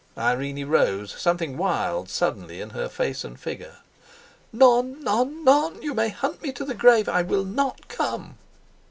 [0.17, 3.75] Irene rose, something wild suddenly in her face and figure.
[4.51, 5.03] "None!
[5.03, 5.43] None!
[5.43, 5.79] None!
[5.83, 7.07] You may hunt me to the grave.
[7.07, 8.39] I will not come."